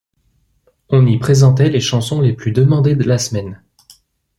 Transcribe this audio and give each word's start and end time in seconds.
On 0.89 1.05
y 1.05 1.19
présentait 1.19 1.69
les 1.69 1.79
chansons 1.79 2.21
les 2.21 2.33
plus 2.33 2.51
demandées 2.51 2.95
de 2.95 3.03
la 3.03 3.19
semaine. 3.19 3.61